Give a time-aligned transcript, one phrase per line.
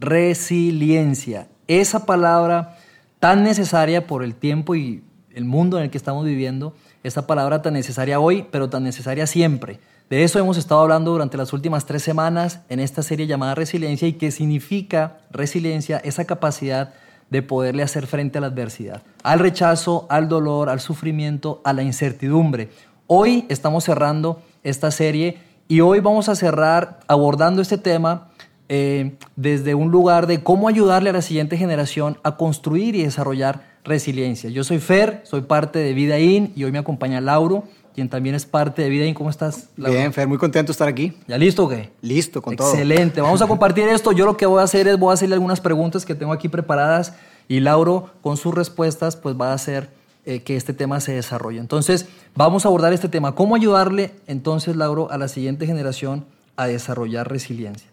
[0.00, 1.46] resiliencia.
[1.68, 2.76] Esa palabra
[3.20, 7.62] tan necesaria por el tiempo y el mundo en el que estamos viviendo, esa palabra
[7.62, 9.78] tan necesaria hoy, pero tan necesaria siempre.
[10.08, 14.08] De eso hemos estado hablando durante las últimas tres semanas en esta serie llamada Resiliencia
[14.08, 16.94] y qué significa resiliencia, esa capacidad
[17.28, 21.84] de poderle hacer frente a la adversidad, al rechazo, al dolor, al sufrimiento, a la
[21.84, 22.70] incertidumbre.
[23.06, 25.38] Hoy estamos cerrando esta serie
[25.68, 28.29] y hoy vamos a cerrar abordando este tema
[28.72, 33.64] eh, desde un lugar de cómo ayudarle a la siguiente generación a construir y desarrollar
[33.82, 34.48] resiliencia.
[34.48, 37.64] Yo soy Fer, soy parte de Vida In y hoy me acompaña Lauro,
[37.96, 39.14] quien también es parte de Vida In.
[39.14, 39.70] ¿Cómo estás?
[39.76, 39.98] Lauro?
[39.98, 41.14] Bien, Fer, muy contento de estar aquí.
[41.26, 41.90] ¿Ya listo o qué?
[42.00, 42.70] Listo, con todo.
[42.70, 43.20] Excelente.
[43.20, 44.12] Vamos a compartir esto.
[44.12, 46.48] Yo lo que voy a hacer es voy a hacerle algunas preguntas que tengo aquí
[46.48, 47.14] preparadas
[47.48, 49.90] y Lauro con sus respuestas pues va a hacer
[50.24, 51.58] eh, que este tema se desarrolle.
[51.58, 53.34] Entonces, vamos a abordar este tema.
[53.34, 56.24] ¿Cómo ayudarle entonces, Lauro, a la siguiente generación
[56.54, 57.89] a desarrollar resiliencia?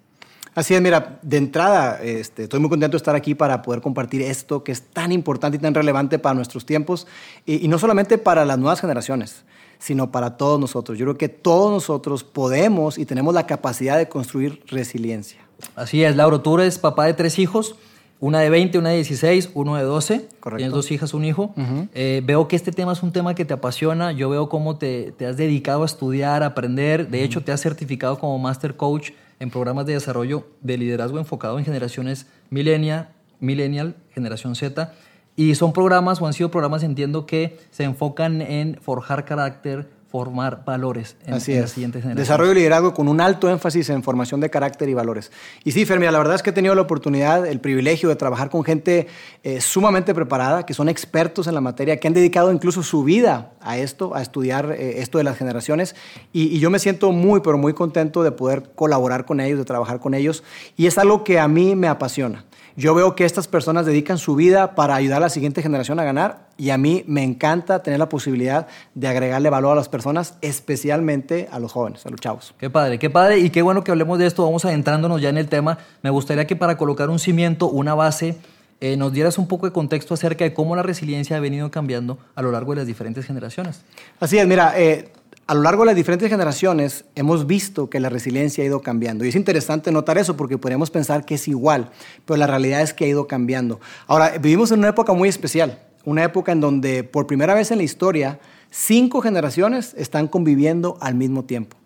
[0.57, 4.23] Así es, mira, de entrada este, estoy muy contento de estar aquí para poder compartir
[4.23, 7.05] esto que es tan importante y tan relevante para nuestros tiempos
[7.45, 9.43] y, no solamente para las nuevas generaciones,
[9.77, 10.97] sino para todos nosotros.
[10.97, 15.37] Yo creo que todos nosotros podemos y tenemos la capacidad de construir resiliencia.
[15.75, 17.75] Así es, Lauro, tú eres papá de tres hijos.
[18.19, 20.27] Una de 20, una de 16, uno de 12.
[20.39, 20.57] Correcto.
[20.57, 21.53] Tienes dos hijas, un hijo.
[21.93, 24.11] Eh, veo que este tema es un tema que te apasiona.
[24.11, 27.09] Yo veo cómo te, te has dedicado a estudiar, a aprender.
[27.09, 31.59] De hecho, te has certificado como Master Coach en programas de desarrollo de liderazgo enfocado
[31.59, 33.09] en generaciones millennial,
[33.39, 34.93] millennial, generación Z.
[35.35, 40.63] Y son programas, o han sido programas, entiendo, que se enfocan en forjar carácter, formar
[40.65, 42.17] valores en, Así en siguiente generación.
[42.17, 45.31] Desarrollo y liderazgo con un alto énfasis en formación de carácter y valores.
[45.63, 48.49] Y sí, Fermia, la verdad es que he tenido la oportunidad, el privilegio de trabajar
[48.49, 49.07] con gente
[49.43, 53.51] eh, sumamente preparada, que son expertos en la materia, que han dedicado incluso su vida
[53.59, 55.95] a esto, a estudiar eh, esto de las generaciones.
[56.31, 59.65] Y, y, yo me siento muy, pero muy contento de poder colaborar con ellos, de
[59.65, 60.43] trabajar con ellos.
[60.77, 62.46] Y es algo que a mí me apasiona.
[62.79, 66.03] Yo veo que estas personas dedican su vida para ayudar a la siguiente generación a
[66.03, 70.35] ganar y a mí me encanta tener la posibilidad de agregarle valor a las personas,
[70.41, 72.53] especialmente a los jóvenes, a los chavos.
[72.59, 74.43] Qué padre, qué padre y qué bueno que hablemos de esto.
[74.43, 75.79] Vamos adentrándonos ya en el tema.
[76.03, 78.37] Me gustaría que para colocar un cimiento, una base,
[78.79, 82.19] eh, nos dieras un poco de contexto acerca de cómo la resiliencia ha venido cambiando
[82.35, 83.81] a lo largo de las diferentes generaciones.
[84.19, 85.09] Así es, mira, eh,
[85.47, 89.23] a lo largo de las diferentes generaciones hemos visto que la resiliencia ha ido cambiando.
[89.23, 91.89] Y es interesante notar eso porque podríamos pensar que es igual,
[92.25, 93.79] pero la realidad es que ha ido cambiando.
[94.07, 97.77] Ahora, vivimos en una época muy especial, una época en donde por primera vez en
[97.77, 101.77] la historia cinco generaciones están conviviendo al mismo tiempo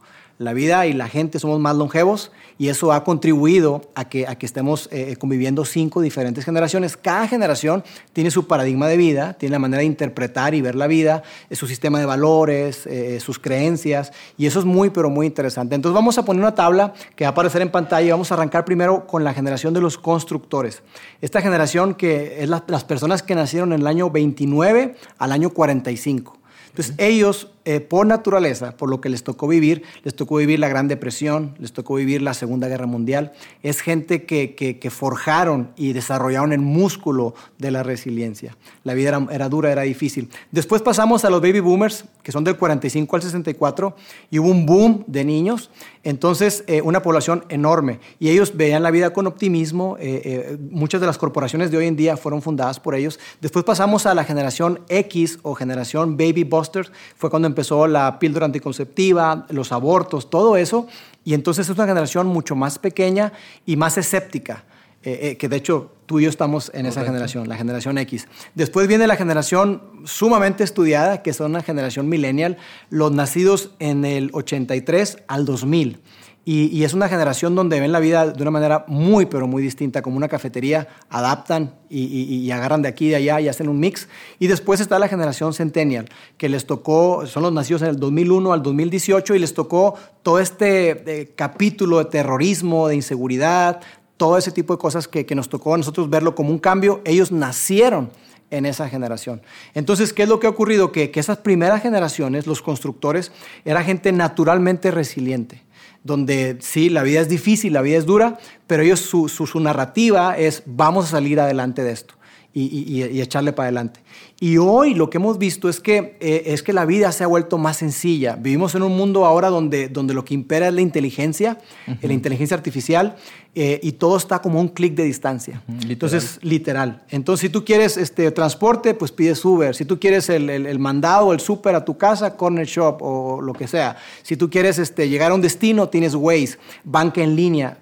[0.42, 4.36] la vida y la gente somos más longevos y eso ha contribuido a que, a
[4.36, 6.98] que estemos eh, conviviendo cinco diferentes generaciones.
[6.98, 10.88] Cada generación tiene su paradigma de vida, tiene la manera de interpretar y ver la
[10.88, 15.28] vida, eh, su sistema de valores, eh, sus creencias y eso es muy, pero muy
[15.28, 15.76] interesante.
[15.76, 18.36] Entonces vamos a poner una tabla que va a aparecer en pantalla y vamos a
[18.36, 20.82] arrancar primero con la generación de los constructores.
[21.22, 26.42] Esta generación que es las personas que nacieron en el año 29 al año 45.
[26.72, 30.68] Entonces, ellos, eh, por naturaleza, por lo que les tocó vivir, les tocó vivir la
[30.68, 36.54] Gran Depresión, les tocó vivir la Segunda Guerra Mundial, es gente que, forjaron y desarrollaron
[36.54, 38.58] el músculo de la resiliencia.
[38.84, 40.30] La vida era, dura, era difícil.
[40.52, 43.96] Después pasamos a los baby boomers, que son del 45 al 64,
[44.32, 45.70] y hubo un boom de niños,
[46.04, 48.00] entonces eh, una población enorme.
[48.20, 51.96] Y ellos veían la vida con optimismo, eh, muchas de las corporaciones de hoy en
[51.96, 53.20] día fueron fundadas por ellos.
[53.40, 58.46] Después pasamos a la generación X o generación baby boomers, fue cuando empezó la píldora
[58.46, 60.88] anticonceptiva, los abortos, todo eso.
[61.24, 63.32] Y entonces es una generación mucho más pequeña
[63.66, 64.64] y más escéptica.
[65.04, 68.28] Eh, eh, que de hecho tú y yo estamos en esa generación, la generación X.
[68.54, 72.58] Después viene la generación sumamente estudiada, que son la generación millennial,
[72.92, 76.00] los nacidos en el 83 al 2000.
[76.44, 80.02] Y, es una generación donde ven la vida de una manera muy, pero muy distinta,
[80.02, 84.08] como una cafetería, adaptan y, agarran de aquí y de allá y hacen un mix.
[84.40, 88.54] Y después está la generación Centennial, que les tocó, son los nacidos en el 2001
[88.54, 89.94] al 2018 y les tocó
[90.24, 93.80] todo este eh, capítulo de terrorismo, de inseguridad,
[94.18, 97.02] todo ese tipo de cosas que, nos tocó a nosotros verlo como un cambio.
[97.06, 98.10] Ellos nacieron
[98.50, 99.44] en esa generación.
[99.76, 100.92] Entonces, ¿qué es lo que ha ocurrido?
[100.92, 103.32] Que, que esas primeras generaciones, los constructores,
[103.64, 105.62] era gente naturalmente resiliente
[106.04, 110.38] donde sí, la vida es difícil, la vida es dura, pero ellos su, su, narrativa
[110.38, 112.16] es vamos a salir adelante de esto
[112.54, 114.02] y, y, echarle para adelante.
[114.40, 117.28] Y hoy lo que hemos visto es que, eh, es que la vida se ha
[117.28, 118.36] vuelto más sencilla.
[118.36, 121.60] Vivimos en un mundo ahora donde, donde lo que impera es la inteligencia,
[122.02, 123.16] la inteligencia artificial,
[123.54, 125.62] eh, y todo está como un clic de distancia.
[125.88, 127.04] Entonces, literal.
[127.10, 129.76] Entonces, si tú quieres este, transporte, pues pides Uber.
[129.76, 133.54] Si tú quieres el, el, mandado, el súper a tu casa, Corner Shop o lo
[133.54, 133.96] que sea.
[134.24, 137.78] Si tú quieres este, llegar a un destino, tienes Waze, banca en línea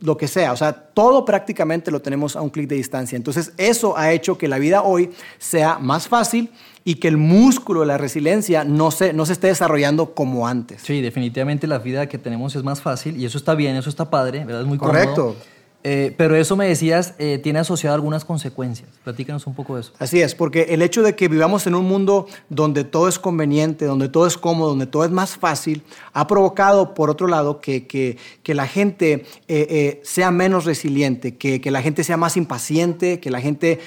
[0.00, 0.52] lo que sea.
[0.52, 3.16] O sea, todo prácticamente lo tenemos a un clic de distancia.
[3.16, 6.50] Entonces, eso ha hecho que la vida hoy sea más fácil
[6.84, 10.82] y que el músculo de la resiliencia no se, no se esté desarrollando como antes.
[10.82, 14.08] Sí, definitivamente la vida que tenemos es más fácil y eso está bien, eso está
[14.08, 14.62] padre, ¿verdad?
[14.62, 15.36] Es muy Correcto.
[15.84, 18.88] Eh, pero eso me decías, eh, tiene asociado algunas consecuencias.
[19.04, 19.92] Platícanos un poco de eso.
[19.98, 23.84] Así es, porque el hecho de que vivamos en un mundo donde todo es conveniente,
[23.84, 25.82] donde todo es cómodo, donde todo es más fácil,
[26.12, 31.60] ha provocado, por otro lado, que, que, que la gente eh, sea menos resiliente, que,
[31.60, 33.78] que, la gente sea más impaciente, que la gente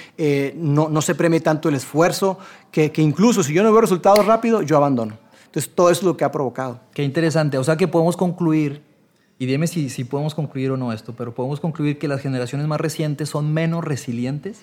[0.56, 2.38] no, no, se premie tanto el esfuerzo,
[2.70, 5.18] que, incluso si yo no veo resultados rápido, yo abandono.
[5.46, 6.80] Entonces, todo eso es lo que ha provocado.
[6.94, 7.58] Qué interesante.
[7.58, 8.80] O sea que podemos concluir
[9.42, 12.68] y dime si, si podemos concluir o no esto, pero podemos concluir que las generaciones
[12.68, 14.60] más recientes son menos resilientes.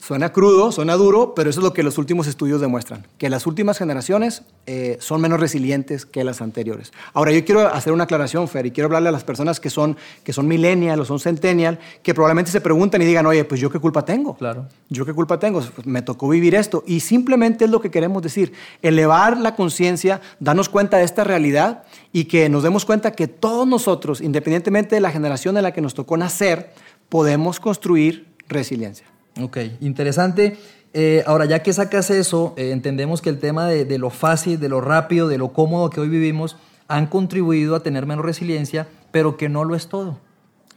[0.00, 3.46] Suena crudo, suena duro, pero eso es lo que los últimos estudios demuestran, que las
[3.46, 6.90] últimas generaciones eh, son menos resilientes que las anteriores.
[7.12, 9.98] Ahora, yo quiero hacer una aclaración, Fer, y quiero hablarle a las personas que son,
[10.24, 13.70] que son millennial o son centennial, que probablemente se preguntan y digan, oye, pues yo
[13.70, 14.38] qué culpa tengo.
[14.38, 14.68] Claro.
[14.88, 16.82] Yo qué culpa tengo, pues me tocó vivir esto.
[16.86, 21.82] Y simplemente es lo que queremos decir, elevar la conciencia, darnos cuenta de esta realidad
[22.10, 25.82] y que nos demos cuenta que todos nosotros, independientemente de la generación en la que
[25.82, 26.72] nos tocó nacer,
[27.10, 29.06] podemos construir resiliencia.
[29.38, 30.58] Ok, interesante.
[30.92, 34.68] Eh, ahora, ya que sacas eso, eh, entendemos que el tema de, lo fácil, de
[34.68, 36.56] lo rápido, de lo cómodo que hoy vivimos,
[36.88, 40.18] han contribuido a tener menos resiliencia, pero que no lo es todo.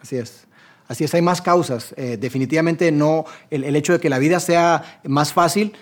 [0.02, 0.46] Así es.
[0.88, 1.96] Así es, hay más causas.
[1.98, 5.74] Eh, definitivamente no, el, el, hecho de que la vida sea más fácil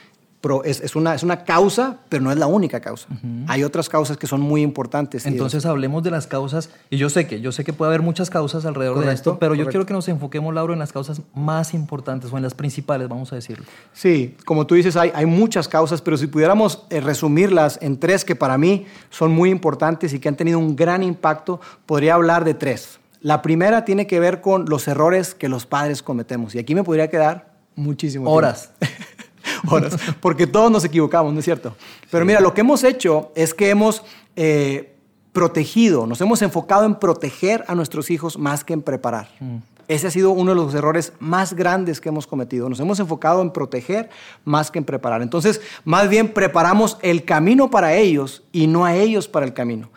[0.63, 3.07] es, es, una, es una causa, pero no es la única causa.
[3.47, 5.25] Hay otras causas que son muy importantes.
[5.25, 8.29] Entonces hablemos de las causas, y yo sé que, yo sé que puede haber muchas
[8.29, 11.73] causas alrededor de esto, pero yo quiero que nos enfoquemos, Lauro, en las causas más
[11.73, 13.65] importantes o en las principales, vamos a decirlo.
[13.93, 18.25] Sí, como tú dices, hay, hay muchas causas, pero si pudiéramos eh, resumirlas en tres
[18.25, 22.45] que para mí son muy importantes y que han tenido un gran impacto, podría hablar
[22.45, 22.99] de tres.
[23.21, 26.55] La primera tiene que ver con los errores que los padres cometemos.
[26.55, 28.71] Y aquí me podría quedar muchísimo Horas.
[29.67, 31.75] horas, porque todos nos equivocamos, ¿no es cierto?
[32.09, 34.03] Pero mira, lo que hemos hecho es que hemos
[34.35, 34.95] eh,
[35.33, 39.29] protegido, nos hemos enfocado en proteger a nuestros hijos más que en preparar.
[39.39, 39.57] Mm.
[39.87, 42.69] Ese ha sido uno de los errores más grandes que hemos cometido.
[42.69, 44.09] Nos hemos enfocado en proteger
[44.45, 45.21] más que en preparar.
[45.21, 49.89] Entonces, más bien preparamos el camino para ellos y no a ellos para el camino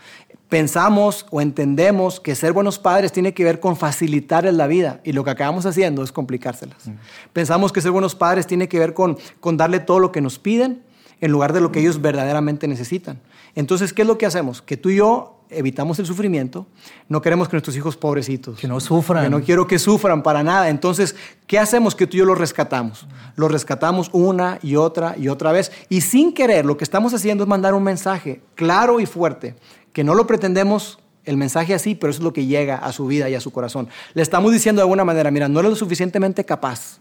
[0.55, 5.11] pensamos o entendemos que ser buenos padres tiene que ver con facilitarles la vida y
[5.11, 6.89] lo que acabamos haciendo es complicárselas.
[7.33, 10.39] Pensamos que ser buenos padres tiene que ver con, con darle todo lo que nos
[10.39, 10.85] piden
[11.21, 13.21] en lugar de lo que ellos verdaderamente necesitan.
[13.57, 14.63] Entonces, ¿qué es lo que hacemos?
[14.63, 16.69] Que tú y yo evitamos el sufrimiento,
[17.09, 20.45] no queremos que nuestros hijos pobrecitos, que no sufran, que no quiero que sufran para
[20.45, 20.69] nada.
[20.69, 21.17] Entonces,
[21.49, 21.97] ¿qué hacemos?
[21.97, 23.09] Que tú y yo los rescatamos.
[23.35, 25.73] Los rescatamos una y otra y otra vez.
[25.89, 29.57] Y sin querer, lo que estamos haciendo es mandar un mensaje claro y fuerte
[29.95, 33.07] que no lo pretendemos el mensaje así, pero eso es lo que llega a su
[33.07, 33.89] vida y a su corazón.
[34.13, 36.99] Le estamos diciendo de alguna manera, mira, no eres lo suficientemente capaz.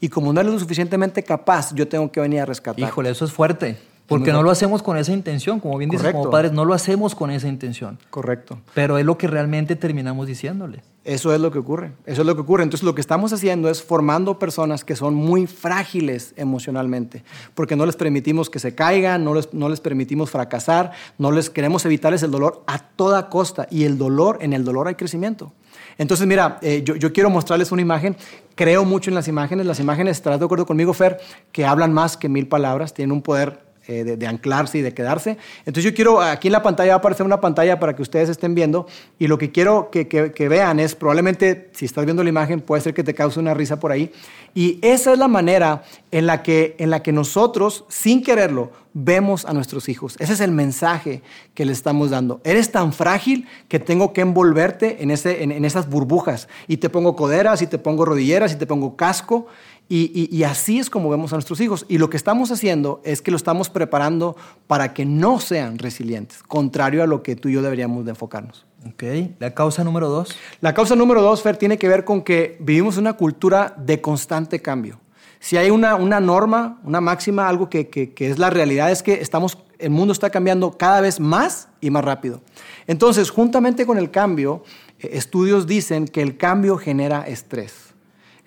[0.00, 2.80] Y como no eres lo suficientemente capaz, yo tengo que venir a rescatar.
[2.80, 3.78] Híjole, eso es fuerte.
[4.10, 7.14] Porque no lo hacemos con esa intención, como bien dices como padres, no lo hacemos
[7.14, 7.96] con esa intención.
[8.10, 8.58] Correcto.
[8.74, 10.82] Pero es lo que realmente terminamos diciéndole.
[11.04, 12.64] Eso es lo que ocurre, eso es lo que ocurre.
[12.64, 17.22] Entonces lo que estamos haciendo es formando personas que son muy frágiles emocionalmente,
[17.54, 21.48] porque no les permitimos que se caigan, no les, no les permitimos fracasar, no les
[21.48, 23.68] queremos evitarles el dolor a toda costa.
[23.70, 25.52] Y el dolor, en el dolor hay crecimiento.
[25.98, 28.16] Entonces, mira, eh, yo, yo, quiero mostrarles una imagen.
[28.56, 29.66] Creo mucho en las imágenes.
[29.66, 31.18] Las imágenes, ¿estás de acuerdo conmigo, Fer?
[31.52, 35.36] Que hablan más que mil palabras, tienen un poder eh, de, anclarse y de quedarse.
[35.66, 38.28] Entonces yo quiero, aquí en la pantalla va a aparecer una pantalla para que ustedes
[38.28, 38.86] estén viendo
[39.18, 42.94] y lo que quiero que, vean es, probablemente si estás viendo la imagen puede ser
[42.94, 44.12] que te cause una risa por ahí.
[44.54, 45.82] Y esa es la manera
[46.12, 50.14] en la que, en la que nosotros, sin quererlo, vemos a nuestros hijos.
[50.20, 51.22] Ese es el mensaje
[51.54, 52.40] que le estamos dando.
[52.44, 56.48] Eres tan frágil que tengo que envolverte en, ese, en esas burbujas.
[56.68, 59.48] Y te pongo coderas, y te pongo rodilleras, y te pongo casco.
[59.92, 61.84] Y, así es como vemos a nuestros hijos.
[61.88, 64.36] Y lo que estamos haciendo es que lo estamos preparando
[64.68, 68.66] para que no sean resilientes, contrario a lo que tú y yo deberíamos de enfocarnos.
[68.86, 69.02] Ok,
[69.40, 70.38] la causa número dos.
[70.60, 74.62] La causa número dos, Fer, tiene que ver con que vivimos una cultura de constante
[74.62, 75.00] cambio.
[75.40, 79.02] Si hay una, una norma, una máxima, algo que, que, que es la realidad, es
[79.02, 82.42] que estamos, el mundo está cambiando cada vez más y más rápido.
[82.86, 84.62] Entonces, juntamente con el cambio,
[85.00, 87.89] eh, estudios dicen que el cambio genera estrés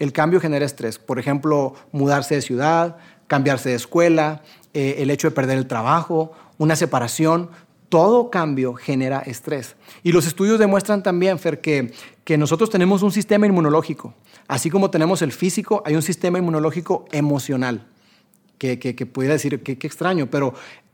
[0.04, 1.00] el cambio genera estrés.
[1.00, 4.42] Por ejemplo, mudarse de ciudad, cambiarse de escuela,
[4.74, 7.50] eh, el hecho de perder el trabajo, una separación,
[7.90, 9.76] todo cambio genera estrés.
[10.02, 11.94] Y los estudios demuestran también, Fer, que,
[12.24, 14.14] que nosotros tenemos un sistema inmunológico.
[14.48, 17.88] Así como tenemos el físico, hay un sistema inmunológico emocional.
[18.58, 20.54] Que, que, pudiera decir, qué extraño, pero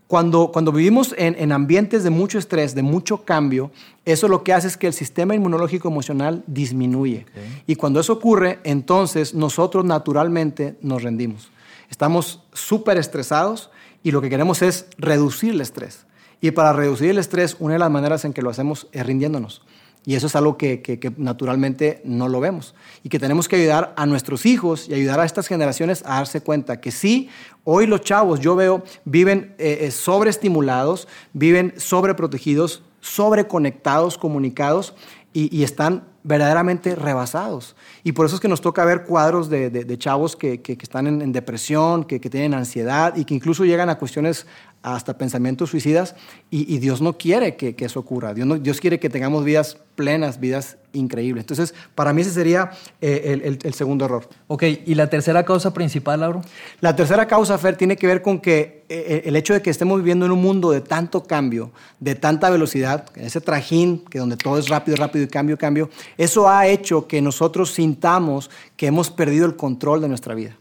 [0.09, 3.69] Cuando, cuando vivimos en, en ambientes de mucho estrés, de mucho cambio,
[4.05, 7.27] eso lo que hace es que el sistema inmunológico emocional disminuye.
[7.67, 11.51] Y cuando eso ocurre, entonces nosotros naturalmente nos rendimos.
[11.91, 13.69] Estamos súper estresados
[14.01, 16.07] y lo que queremos es reducir el estrés.
[16.41, 19.61] Y para reducir el estrés, una de las maneras en que lo hacemos es rindiéndonos.
[20.05, 22.73] Y eso es algo que, naturalmente no lo vemos.
[23.03, 26.41] Y que tenemos que ayudar a nuestros hijos y ayudar a estas generaciones a darse
[26.41, 27.29] cuenta que sí,
[27.63, 34.95] hoy los chavos, yo veo, viven eh, eh, sobreestimulados, viven sobreprotegidos, sobreconectados, comunicados
[35.33, 37.75] y, están verdaderamente rebasados.
[38.03, 42.03] Y por eso es que nos toca ver cuadros de, chavos que, están en, depresión,
[42.03, 44.45] que, tienen ansiedad y que incluso llegan a cuestiones
[44.81, 46.15] hasta pensamientos suicidas
[46.49, 48.33] y, Dios no quiere que, eso ocurra.
[48.33, 51.43] Dios, Dios quiere que tengamos vidas plenas, vidas increíbles.
[51.43, 52.71] Entonces, para mí ese sería
[53.01, 54.29] eh, el, segundo error.
[54.47, 56.41] Ok, ¿y la tercera causa principal, Lauro?
[56.79, 59.69] La tercera causa, Fer, tiene que ver con que eh, eh, el hecho de que
[59.69, 64.37] estemos viviendo en un mundo de tanto cambio, de tanta velocidad, ese trajín, que donde
[64.37, 69.09] todo es rápido, rápido y cambio, cambio, eso ha hecho que nosotros sintamos que hemos
[69.09, 70.57] perdido el control de nuestra vida.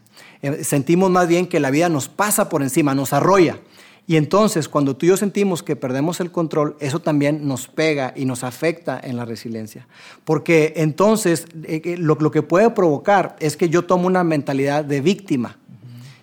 [0.62, 3.58] sentimos más bien que la vida nos pasa por encima, nos arrolla.
[4.06, 8.12] Y entonces, cuando tú y yo sentimos que perdemos el control, eso también nos pega
[8.14, 9.88] y nos afecta en la resiliencia.
[10.24, 15.58] Porque entonces, eh, lo, que puede provocar es que yo tomo una mentalidad de víctima.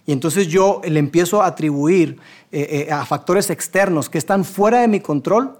[0.06, 2.20] Y entonces yo le empiezo a atribuir
[2.54, 5.60] eh, eh, a factores externos que están fuera de mi control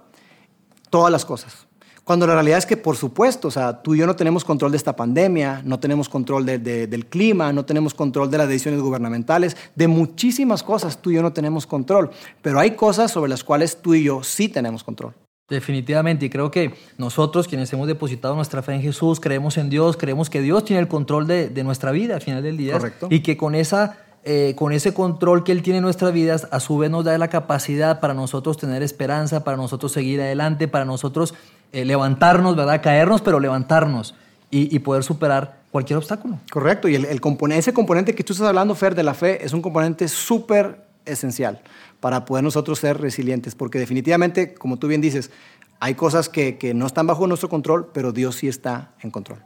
[0.88, 1.65] todas las cosas.
[2.06, 4.70] Cuando la realidad es que, por supuesto, o sea, tú y yo no tenemos control
[4.70, 9.56] de esta pandemia, no tenemos control del clima, no tenemos control de las decisiones gubernamentales,
[9.74, 12.10] de muchísimas cosas tú y yo no tenemos control,
[12.42, 15.14] pero hay cosas sobre las cuales tú y yo sí tenemos control.
[15.48, 19.96] Definitivamente, y creo que nosotros quienes hemos depositado nuestra fe en Jesús, creemos en Dios,
[19.96, 22.74] creemos que Dios tiene el control de, de nuestra vida al final del día.
[22.74, 23.08] Correcto.
[23.10, 26.58] Y que con esa eh, con ese control que Él tiene en nuestras vidas, a
[26.58, 30.84] su vez nos da la capacidad para nosotros tener esperanza, para nosotros seguir adelante, para
[30.84, 31.32] nosotros
[31.72, 32.82] eh, levantarnos, ¿verdad?
[32.82, 34.14] Caernos, pero levantarnos
[34.50, 36.38] y, poder superar cualquier obstáculo.
[36.50, 37.04] Correcto, y el,
[37.52, 41.60] ese componente que tú estás hablando, Fer, de la fe, es un componente súper esencial
[42.00, 45.30] para poder nosotros ser resilientes, porque definitivamente, como tú bien dices,
[45.78, 49.40] hay cosas que, que no están bajo nuestro control, pero Dios sí está en control.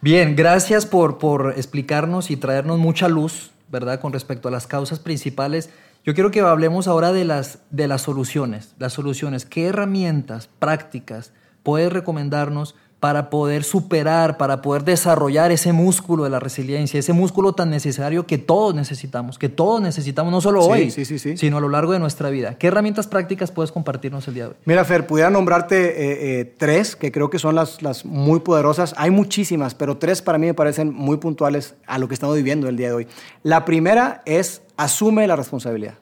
[0.00, 4.00] Bien, gracias por, por explicarnos y traernos mucha luz ¿verdad?
[4.00, 5.70] Con respecto a las causas principales,
[6.04, 8.74] yo quiero que hablemos ahora de las, de las soluciones.
[8.78, 11.32] Las soluciones, ¿qué herramientas prácticas
[11.66, 17.54] puedes recomendarnos para poder superar, para poder desarrollar ese músculo de la resiliencia, ese músculo
[17.54, 21.92] tan necesario que todos necesitamos, que todos necesitamos, no solo hoy, sino a lo largo
[21.92, 22.54] de nuestra vida.
[22.56, 24.56] ¿Qué herramientas prácticas puedes compartirnos el día de hoy?
[24.64, 28.94] Mira, Fer, pudiera nombrarte eh, eh, tres que creo que son las, las muy poderosas.
[28.96, 32.68] Hay muchísimas, pero tres para mí me parecen muy puntuales a lo que estamos viviendo
[32.68, 33.08] el día de hoy.
[33.42, 35.94] La primera es asume la responsabilidad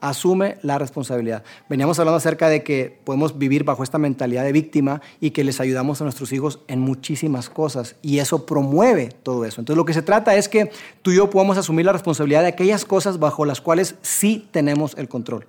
[0.00, 1.42] asume la responsabilidad.
[1.68, 5.60] Veníamos hablando acerca de que podemos vivir bajo esta mentalidad de víctima y que les
[5.60, 9.60] ayudamos a nuestros hijos en muchísimas cosas y eso promueve todo eso.
[9.60, 10.70] Entonces lo que se trata es que
[11.02, 14.96] tú y yo podamos asumir la responsabilidad de aquellas cosas bajo las cuales sí tenemos
[14.96, 15.46] el control.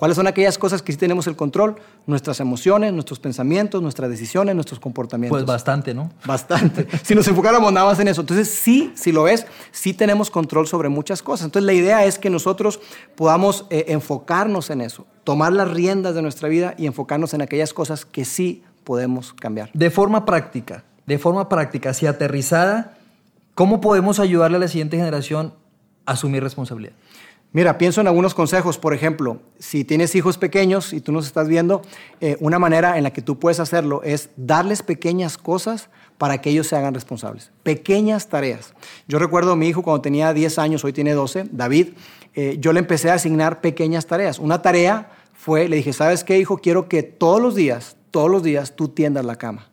[0.00, 1.76] ¿Cuáles son aquellas cosas que sí tenemos el control?
[2.06, 5.36] Nuestras emociones, nuestros pensamientos, nuestras decisiones, nuestros comportamientos.
[5.36, 6.10] Pues bastante, ¿no?
[6.24, 6.88] Bastante.
[7.02, 8.22] si nos enfocáramos nada más en eso.
[8.22, 11.44] Entonces, sí, si lo ves, sí tenemos control sobre muchas cosas.
[11.44, 12.80] Entonces, la idea es que nosotros
[13.14, 17.74] podamos eh, enfocarnos en eso, tomar las riendas de nuestra vida y enfocarnos en aquellas
[17.74, 19.68] cosas que sí podemos cambiar.
[19.74, 22.96] De forma práctica, de forma práctica, si aterrizada,
[23.54, 25.52] ¿cómo podemos ayudarle a la siguiente generación
[26.06, 26.94] a asumir responsabilidad?
[27.52, 28.78] Mira, pienso en algunos consejos.
[28.78, 31.82] Por ejemplo, si tienes hijos pequeños y tú nos estás viendo,
[32.20, 36.50] eh, una manera en la que tú puedes hacerlo es darles pequeñas cosas para que
[36.50, 37.50] ellos se hagan responsables.
[37.64, 38.72] Pequeñas tareas.
[39.08, 41.88] Yo recuerdo a mi hijo cuando tenía 10 años, hoy tiene 12, David,
[42.36, 44.38] eh, yo le empecé a asignar pequeñas tareas.
[44.38, 46.58] Una tarea fue, le dije, ¿sabes qué, hijo?
[46.58, 49.69] Quiero que todos los días, todos los días tú tiendas la cama.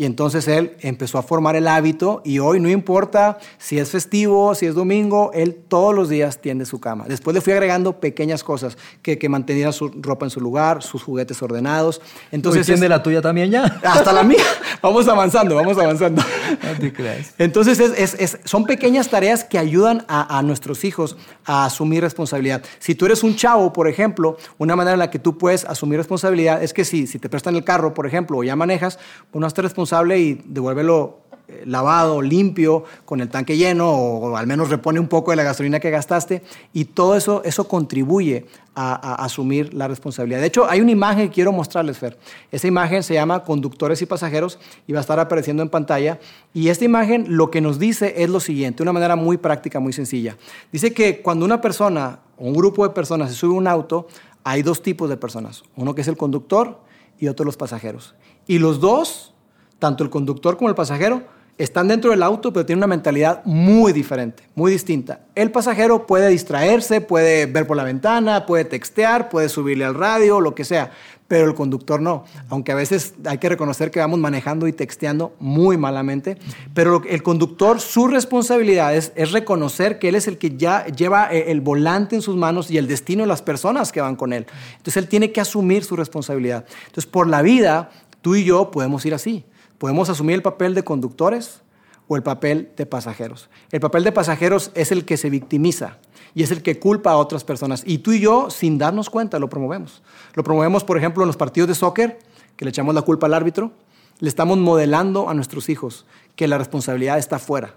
[0.00, 4.54] Y entonces él empezó a formar el hábito y hoy no importa si es festivo,
[4.54, 7.04] si es domingo, él todos los días tiende su cama.
[7.06, 11.02] Después le fui agregando pequeñas cosas, que, que mantenía su ropa en su lugar, sus
[11.02, 12.00] juguetes ordenados.
[12.32, 13.64] Entonces tiende la tuya también ya?
[13.84, 14.38] Hasta la mía.
[14.82, 16.22] Vamos avanzando, vamos avanzando.
[16.50, 17.34] No te creas.
[17.36, 22.62] Entonces es, es, son pequeñas tareas que ayudan a, a nuestros hijos a asumir responsabilidad.
[22.78, 25.98] Si tú eres un chavo, por ejemplo, una manera en la que tú puedes asumir
[25.98, 28.98] responsabilidad es que si, si te prestan el carro, por ejemplo, o ya manejas,
[29.30, 31.20] pues no responsable y devuélvelo
[31.50, 35.42] eh, lavado, limpio, con el tanque lleno o, al menos repone un poco de la
[35.42, 36.42] gasolina que gastaste
[36.72, 40.40] y todo eso, eso contribuye a, asumir la responsabilidad.
[40.40, 42.16] De hecho, hay una imagen que quiero mostrarles, Fer.
[42.52, 46.20] Esta imagen se llama Conductores y Pasajeros y va a estar apareciendo en pantalla.
[46.54, 49.80] Y esta imagen lo que nos dice es lo siguiente, de una manera muy práctica,
[49.80, 50.36] muy sencilla.
[50.70, 54.06] Dice que cuando una persona o un grupo de personas se sube a un auto,
[54.44, 55.64] hay dos tipos de personas.
[55.74, 56.80] Uno que es el conductor
[57.18, 58.14] y otro los pasajeros.
[58.46, 59.34] Y los dos,
[59.80, 61.22] tanto el conductor como el pasajero,
[61.58, 65.20] están dentro del auto, pero tienen una mentalidad muy diferente, muy distinta.
[65.34, 70.40] El pasajero puede distraerse, puede ver por la ventana, puede textear, puede subirle al radio,
[70.40, 70.90] lo que sea,
[71.28, 72.24] pero el conductor no.
[72.48, 76.38] Aunque a veces hay que reconocer que vamos manejando y texteando muy malamente,
[76.72, 81.50] pero el conductor, su responsabilidad es, reconocer que él es el que ya lleva eh,
[81.52, 84.46] el volante en sus manos y el destino de las personas que van con él.
[84.78, 86.64] Entonces él tiene que asumir su responsabilidad.
[86.86, 87.90] Entonces por la vida,
[88.22, 89.44] tú y yo podemos ir así.
[89.80, 91.62] Podemos asumir el papel de conductores
[92.06, 93.48] o el papel de pasajeros.
[93.72, 95.96] El papel de pasajeros es el que se victimiza
[96.34, 97.82] y es el que culpa a otras personas.
[97.86, 100.02] Y tú y yo, sin darnos cuenta, lo promovemos.
[100.34, 102.18] Lo promovemos, por ejemplo, en los partidos de soccer,
[102.56, 103.72] que le echamos la culpa al árbitro.
[104.18, 106.04] Le estamos modelando a nuestros hijos
[106.36, 107.76] que la responsabilidad está fuera.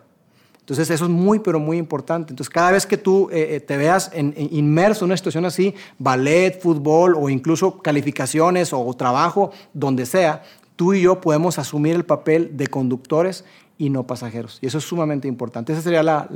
[0.59, 2.33] Entonces eso es muy, pero muy importante.
[2.33, 6.61] Entonces cada vez que tú eh, eh, te veas inmerso en una situación así, ballet,
[6.61, 10.43] fútbol o incluso calificaciones o trabajo, donde sea,
[10.75, 13.45] tú y yo podemos asumir el papel de conductores
[13.77, 14.59] y no pasajeros.
[14.61, 15.73] Y eso es sumamente importante.
[15.73, 16.27] Esa sería la,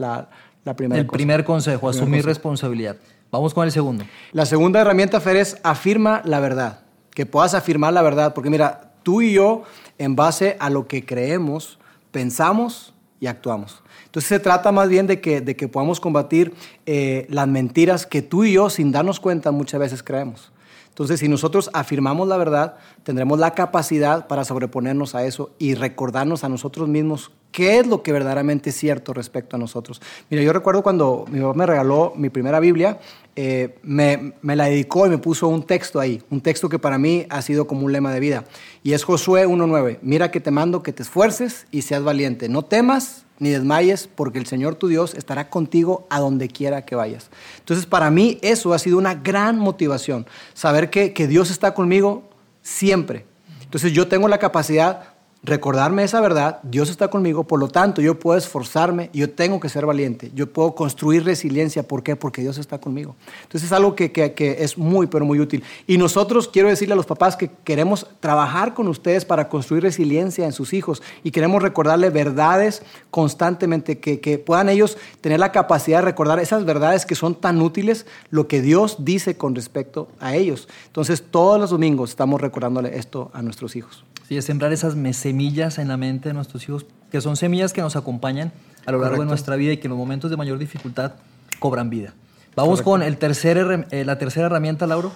[0.63, 2.97] la, primera El primer consejo, asumir responsabilidad.
[3.31, 4.05] Vamos con el segundo.
[4.31, 6.81] La segunda herramienta, Fer, es afirma la verdad.
[7.11, 8.33] Que puedas afirmar la verdad.
[8.33, 9.63] Porque mira, tú y yo,
[9.97, 11.79] en base a lo que creemos,
[12.11, 13.81] pensamos y actuamos.
[14.05, 16.53] Entonces se trata más bien de que, de que podamos combatir
[16.85, 20.51] eh, las mentiras que tú y yo, sin darnos cuenta, muchas veces creemos.
[20.97, 26.43] Entonces, si nosotros afirmamos la verdad, tendremos la capacidad para sobreponernos a eso y recordarnos
[26.43, 30.01] a nosotros mismos qué es lo que verdaderamente es cierto respecto a nosotros.
[30.31, 32.99] Mira, yo recuerdo cuando mi papá me regaló mi primera Biblia,
[33.35, 37.27] eh, me, la dedicó y me puso un texto ahí, un texto que para mí
[37.29, 38.45] ha sido como un lema de vida.
[38.81, 39.99] Y es Josué 1.9.
[40.01, 42.49] Mira que te mando que te esfuerces y seas valiente.
[42.49, 46.95] No temas ni desmayes, porque el Señor tu Dios estará contigo a donde quiera que
[46.95, 47.29] vayas.
[47.59, 52.29] Entonces, para mí eso ha sido una gran motivación, saber que, que Dios está conmigo
[52.61, 53.25] siempre.
[53.61, 55.16] Entonces, yo tengo la capacidad
[55.47, 59.69] recordarme esa verdad, Dios está conmigo, por lo tanto yo puedo esforzarme, yo tengo que
[59.69, 62.17] ser valiente, yo puedo construir resiliencia, ¿por qué?
[62.17, 63.15] Porque Dios está conmigo.
[63.43, 65.63] Entonces es algo que, que, es muy, pero muy útil.
[65.87, 70.45] Y nosotros quiero decirle a los papás que queremos trabajar con ustedes para construir resiliencia
[70.45, 75.99] en sus hijos y queremos recordarle verdades constantemente, que, que puedan ellos tener la capacidad
[75.99, 80.35] de recordar esas verdades que son tan útiles, lo que Dios dice con respecto a
[80.35, 80.67] ellos.
[80.87, 84.03] Entonces todos los domingos estamos recordándole esto a nuestros hijos.
[84.27, 87.79] Sí, es sembrar esas semillas en la mente de nuestros hijos, que son semillas que
[87.79, 88.51] nos acompañan
[88.85, 91.13] a lo largo de nuestra vida y que en los momentos de mayor dificultad
[91.59, 92.13] cobran vida.
[92.53, 95.13] Vamos con el tercer, eh, la tercera herramienta, Lauro.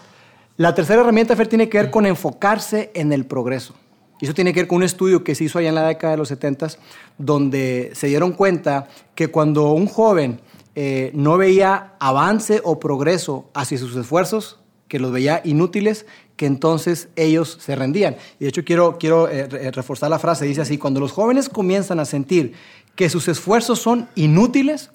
[0.56, 3.76] La tercera herramienta, Fer, tiene que ver con enfocarse en el progreso.
[4.22, 6.12] Y eso tiene que ver con un estudio que se hizo allá en la década
[6.12, 6.70] de los 70,
[7.18, 10.40] donde se dieron cuenta que cuando un joven
[10.76, 16.06] eh, no veía avance o progreso hacia sus esfuerzos, que los veía inútiles,
[16.42, 18.16] que entonces ellos se rendían.
[18.40, 21.50] Y de hecho quiero, quiero eh, eh, reforzar la frase, dice así, cuando los jóvenes
[21.50, 22.54] comienzan a sentir
[22.96, 24.90] que sus esfuerzos son inútiles,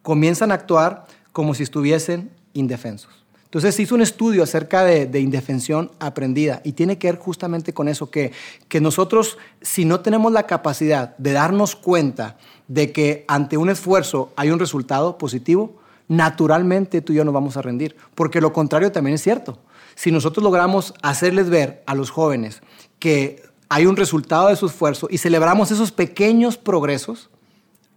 [0.00, 3.10] comienzan a actuar como si estuviesen indefensos.
[3.44, 7.88] Entonces se hizo un estudio acerca de, indefensión aprendida y tiene que ver justamente con
[7.88, 8.32] eso, que,
[8.66, 14.32] que nosotros si no tenemos la capacidad de darnos cuenta de que ante un esfuerzo
[14.34, 15.76] hay un resultado positivo,
[16.08, 19.58] naturalmente tú y yo nos vamos a rendir, porque lo contrario también es cierto
[19.96, 22.62] si nosotros logramos hacerles ver a los jóvenes
[23.00, 27.30] que hay un resultado de su esfuerzo y celebramos esos pequeños progresos,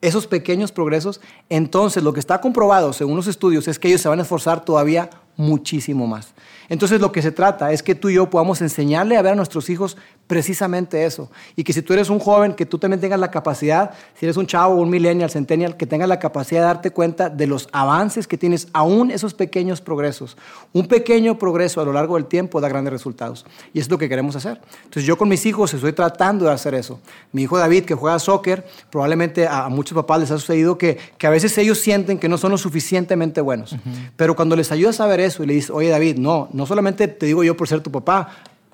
[0.02, 4.10] esos pequeños progresos, entonces lo que está comprobado según los estudios es que ellos se
[4.10, 6.34] van a esforzar todavía muchísimo más.
[6.68, 9.36] Entonces lo que se trata es que tú y yo podamos enseñarle a ver a
[9.36, 9.98] nuestros hijos
[10.28, 11.32] precisamente eso.
[11.56, 14.38] Y que si tú eres un joven, que tú también tengas la capacidad, si eres
[14.38, 18.28] un chavo, un millennial, centennial, que tengas la capacidad de darte cuenta de los avances
[18.28, 20.38] que tienes, aún esos pequeños progresos.
[20.74, 23.46] Un pequeño progreso a lo largo del tiempo da grandes resultados.
[23.74, 24.62] Y es lo que queremos hacer.
[24.84, 27.00] Entonces yo con mis hijos estoy tratando de hacer eso.
[27.32, 31.26] Mi hijo David, que juega soccer, probablemente a, muchos papás les ha sucedido que, que,
[31.26, 33.76] a veces ellos sienten que no son lo suficientemente buenos.
[34.16, 37.08] Pero cuando les ayudas a ver eso y le dices, oye David, no, no solamente
[37.08, 38.30] te digo yo por ser tu papá,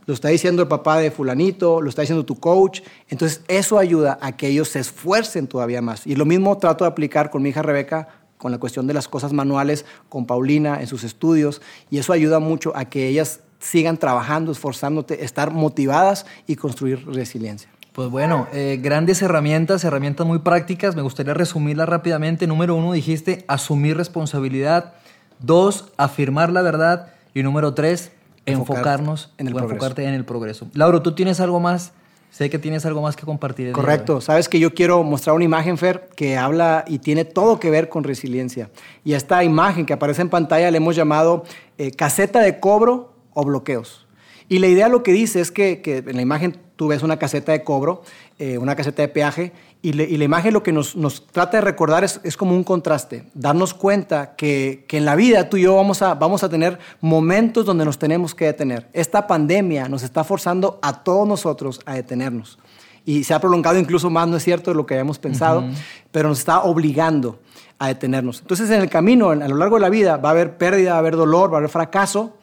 [0.06, 2.82] lo está diciendo el papá de fulanito, lo está diciendo tu coach.
[3.10, 6.06] Entonces eso ayuda a que ellos se esfuercen todavía más.
[6.06, 9.08] Y lo mismo trato de aplicar con mi hija Rebeca con la cuestión de las
[9.08, 11.62] cosas manuales, con Paulina en sus estudios.
[11.90, 17.70] Y eso ayuda mucho a que ellas sigan trabajando, esforzándote, estar motivadas y construir resiliencia.
[17.94, 20.96] Pues bueno, eh, grandes herramientas, herramientas muy prácticas.
[20.96, 22.46] Me gustaría resumirlas rápidamente.
[22.46, 24.94] Número uno, dijiste asumir responsabilidad.
[25.40, 27.10] Dos, afirmar la verdad.
[27.34, 28.12] Y número tres,
[28.46, 30.68] enfocarnos en el enfocarte en el progreso.
[30.74, 31.92] Lauro, ¿tú tienes algo más?
[32.32, 33.72] Sé que tienes algo más que compartir.
[33.72, 34.20] Correcto.
[34.20, 37.88] Sabes que yo quiero mostrar una imagen, Fer, que habla y tiene todo que ver
[37.88, 38.70] con resiliencia.
[39.06, 41.46] Y esta imagen que aparece en pantalla le hemos llamado
[41.78, 44.06] eh, caseta de cobro o bloqueos.
[44.50, 47.18] Y la idea lo que dice es que, que en la imagen tú ves una
[47.18, 48.04] caseta de cobro,
[48.38, 49.54] eh, una caseta de peaje,
[49.90, 53.26] y, la imagen lo que nos, nos trata de recordar es, es, como un contraste,
[53.36, 56.80] darnos cuenta que, que, en la vida tú y yo vamos a, vamos a tener
[57.02, 58.88] momentos donde nos tenemos que detener.
[58.94, 62.58] Esta pandemia nos está forzando a todos nosotros a detenernos.
[63.06, 65.66] Y se ha prolongado incluso más, no es cierto, de lo que habíamos pensado, uh
[65.66, 65.76] -huh.
[66.12, 67.40] pero nos está obligando
[67.78, 68.42] a detenernos.
[68.42, 70.96] Entonces en el camino, a lo largo de la vida, va a haber pérdida, va
[70.96, 72.34] a haber dolor, va a haber fracaso,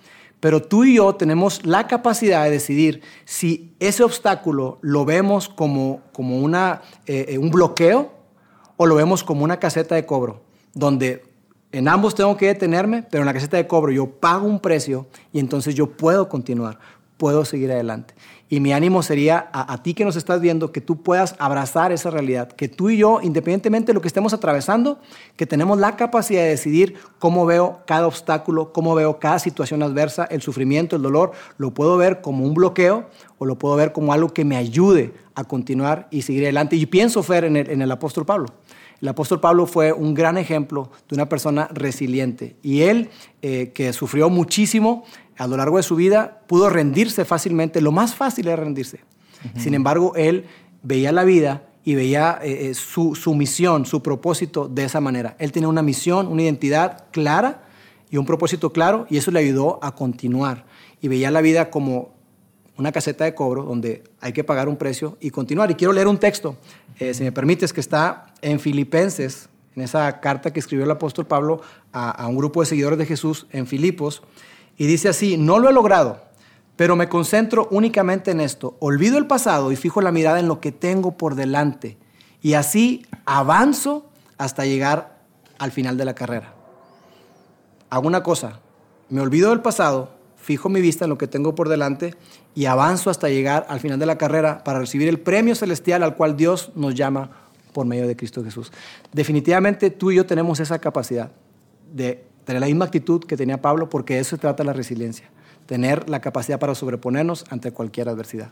[0.42, 6.00] pero tú y yo tenemos la capacidad de decidir si ese obstáculo lo vemos como,
[6.12, 8.10] como una, eh, un bloqueo
[8.76, 10.42] o lo vemos como una caseta de cobro,
[10.74, 11.22] donde
[11.70, 15.06] en ambos tengo que detenerme, pero en la caseta de cobro yo pago un precio
[15.32, 16.80] y entonces yo puedo continuar,
[17.18, 18.14] puedo seguir adelante.
[18.52, 22.10] Y mi ánimo sería a, ti que nos estás viendo, que tú puedas abrazar esa
[22.10, 25.00] realidad, que tú y yo, independientemente de lo que estemos atravesando,
[25.36, 30.26] que tenemos la capacidad de decidir cómo veo cada obstáculo, cómo veo cada situación adversa,
[30.26, 33.06] el sufrimiento, el dolor, lo puedo ver como un bloqueo
[33.38, 36.76] o lo puedo ver como algo que me ayude a continuar y seguir adelante.
[36.76, 38.48] Y pienso, Fer, en el, en el apóstol Pablo.
[39.00, 43.08] El apóstol Pablo fue un gran ejemplo de una persona resiliente y él,
[43.40, 45.04] eh, que sufrió muchísimo,
[45.42, 49.00] a lo largo de su vida pudo rendirse fácilmente, lo más fácil era rendirse.
[49.44, 49.60] Uh -huh.
[49.60, 50.46] Sin embargo, él
[50.82, 55.34] veía la vida y veía eh, su, su, misión, su propósito de esa manera.
[55.38, 57.64] Él tenía una misión, una identidad clara
[58.08, 60.64] y un propósito claro y eso le ayudó a continuar.
[61.00, 62.12] Y veía la vida como
[62.76, 65.70] una caseta de cobro donde hay que pagar un precio y continuar.
[65.70, 66.56] Y quiero leer un texto,
[67.00, 71.26] eh, si me permites, que está en Filipenses, en esa carta que escribió el apóstol
[71.26, 74.22] Pablo a, a un grupo de seguidores de Jesús en Filipos.
[74.76, 76.22] Y dice así, no lo he logrado,
[76.76, 78.76] pero me concentro únicamente en esto.
[78.80, 81.98] Olvido el pasado y fijo la mirada en lo que tengo por delante.
[82.40, 85.20] Y así avanzo hasta llegar
[85.58, 86.54] al final de la carrera.
[87.90, 88.60] Hago una cosa,
[89.08, 92.16] me olvido del pasado, fijo mi vista en lo que tengo por delante
[92.54, 96.16] y avanzo hasta llegar al final de la carrera para recibir el premio celestial al
[96.16, 97.30] cual Dios nos llama
[97.72, 98.72] por medio de Cristo Jesús.
[99.12, 101.30] Definitivamente tú y yo tenemos esa capacidad
[101.92, 105.28] de tener la misma actitud que tenía Pablo, porque eso se trata de la resiliencia,
[105.66, 108.50] tener la capacidad para sobreponernos ante cualquier adversidad.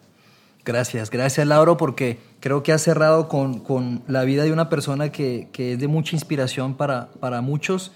[0.65, 5.11] Gracias, gracias Lauro, porque creo que has cerrado con, con la vida de una persona
[5.11, 7.93] que, que, es de mucha inspiración para, para muchos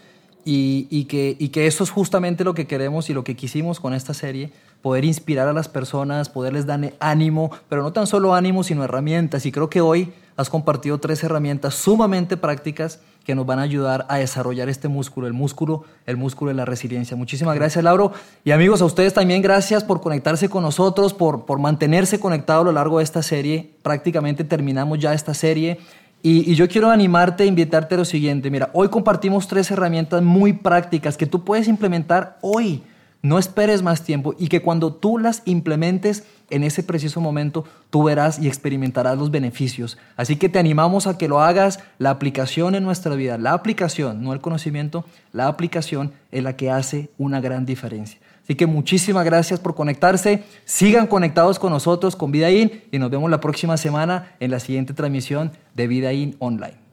[0.47, 3.81] y, y, que, y que eso es justamente lo que queremos y lo que quisimos
[3.81, 8.35] con esta serie, poder inspirar a las personas, poderles dar ánimo, pero no tan solo
[8.35, 9.45] ánimo, sino herramientas.
[9.45, 14.07] Y creo que hoy has compartido tres herramientas sumamente prácticas que nos van a ayudar
[14.09, 17.17] a desarrollar este músculo, el músculo, el músculo de la resiliencia.
[17.17, 18.13] Muchísimas gracias, Lauro.
[18.45, 22.65] Y amigos, a ustedes también gracias por conectarse con nosotros, por, por mantenerse conectados a
[22.67, 23.73] lo largo de esta serie.
[23.83, 25.79] Prácticamente terminamos ya esta serie.
[26.23, 28.51] Y, y, yo quiero animarte, invitarte a lo siguiente.
[28.51, 32.83] Mira, hoy compartimos tres herramientas muy prácticas que tú puedes implementar hoy.
[33.25, 38.03] No esperes más tiempo y que cuando tú las implementes en ese preciso momento, tú
[38.03, 39.97] verás y experimentarás los beneficios.
[40.15, 41.81] Así que te animamos a que lo hagas.
[41.97, 46.71] La aplicación en nuestra vida, la aplicación, no el conocimiento, la aplicación es la que
[46.71, 48.21] hace una gran diferencia.
[48.43, 50.45] Así que muchísimas gracias por conectarse.
[50.67, 54.61] Sigan conectados con nosotros, con Vida In, y nos vemos la próxima semana en la
[54.61, 56.84] siguiente transmisión de Vida In Online.